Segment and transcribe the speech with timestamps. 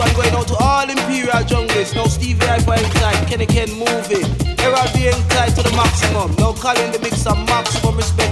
[0.00, 1.94] one going out to all imperial jungles.
[1.94, 4.24] Now Stevie I buying tight, Kenny Ken moving.
[4.64, 6.34] Era being tight to the maximum.
[6.36, 8.29] Now calling the mix a maximum respect.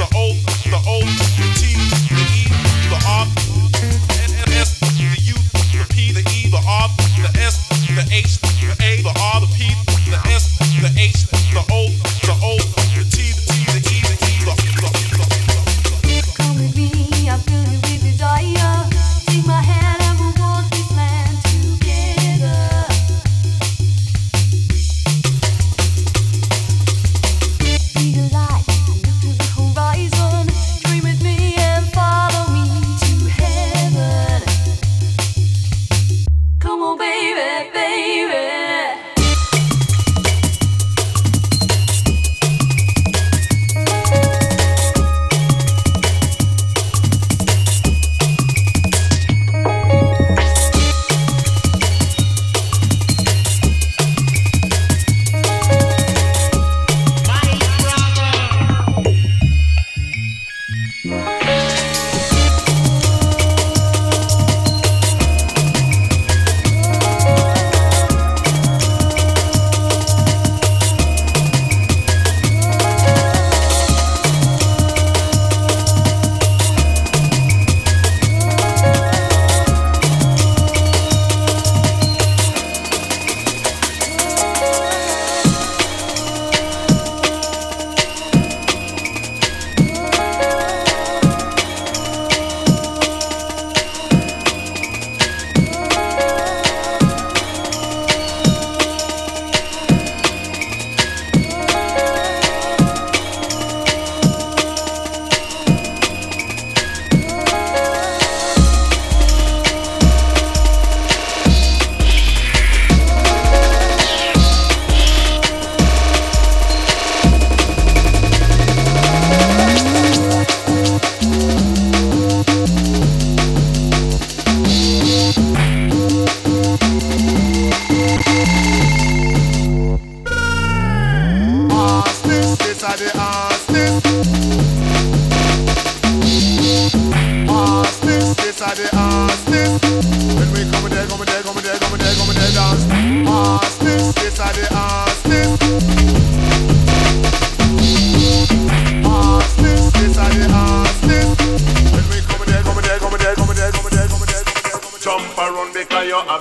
[0.00, 1.49] the old, the old.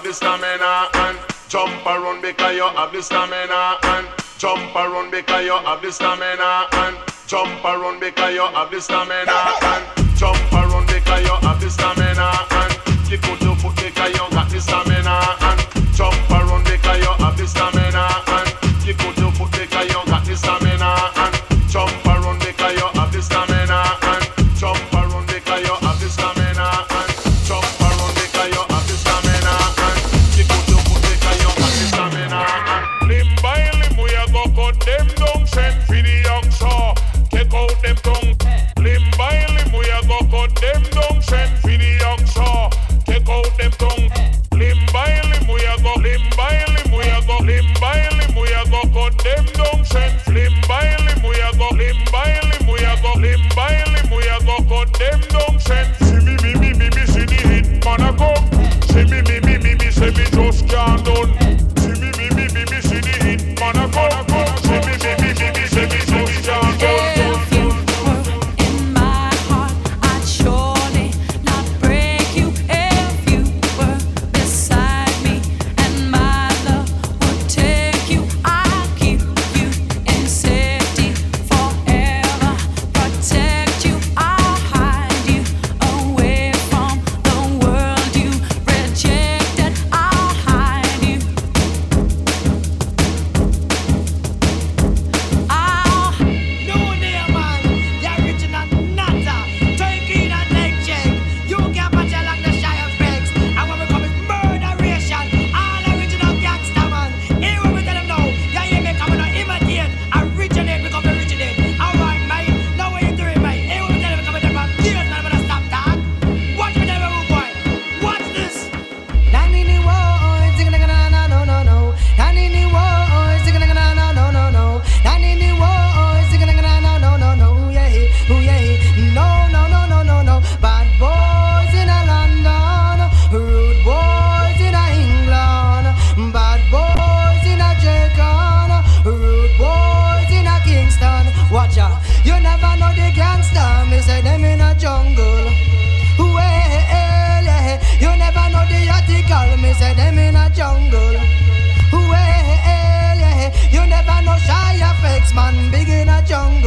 [0.10, 1.20] the stamina and
[1.50, 4.08] jump around because you have the stamina and
[4.40, 6.98] jump around because you have the stamina and
[7.28, 12.32] jump around because you have the stamina and jump around because you have the stamina
[12.50, 12.74] and
[13.08, 15.49] you put your foot because you got the stamina and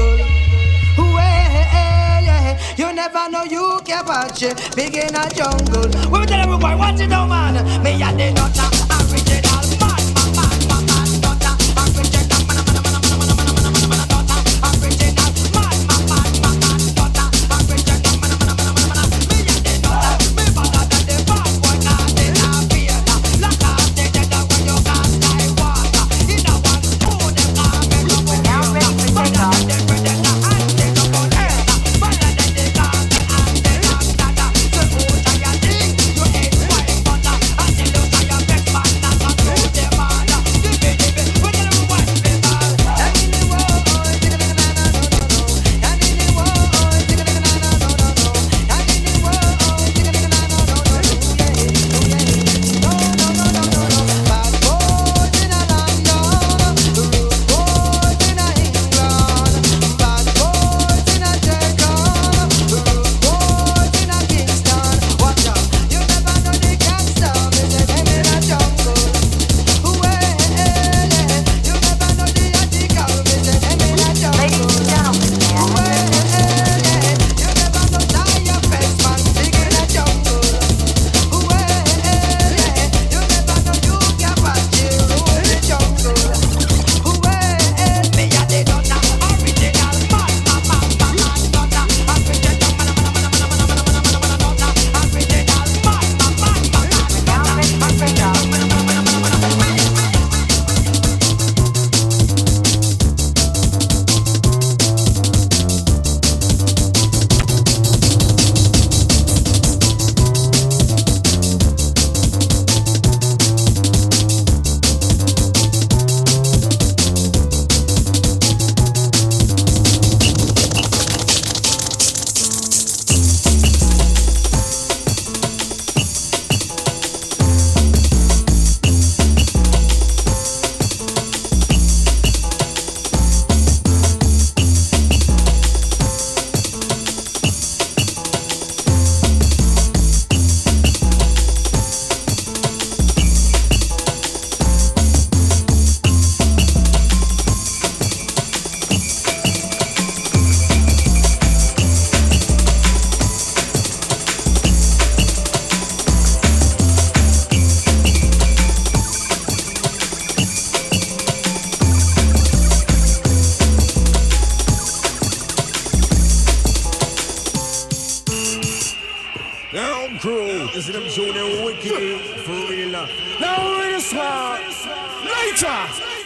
[0.03, 1.05] people.
[1.15, 4.75] Well, you never know you can watch it.
[4.77, 5.89] Big in a jungle.
[6.11, 7.83] Women tell everybody, watch it, no man.
[7.83, 8.72] Me and the nutter.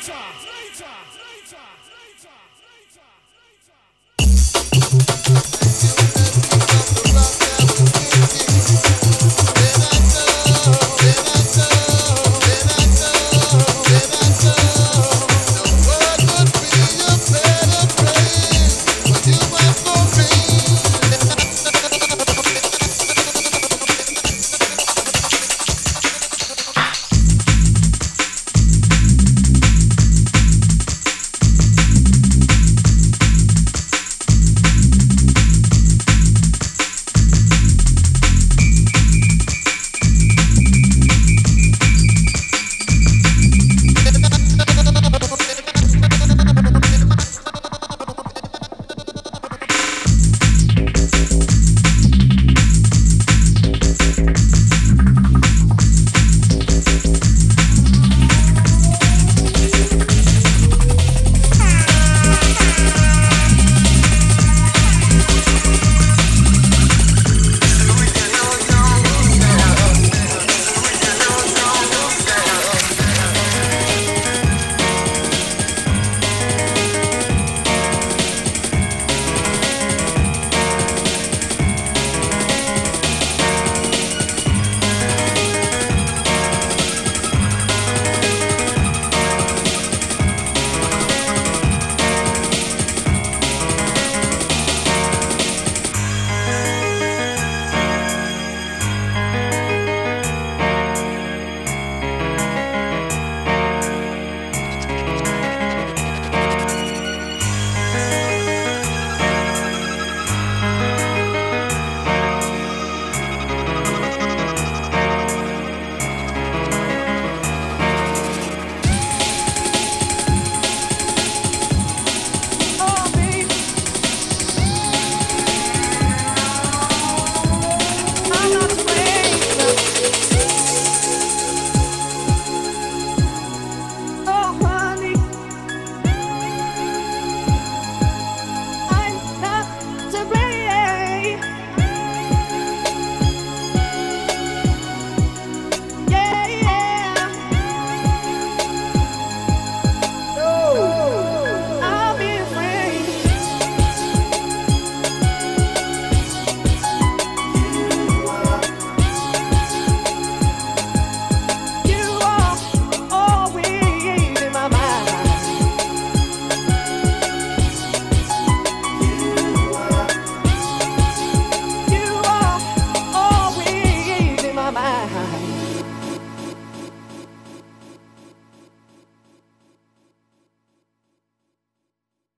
[0.09, 0.36] Later.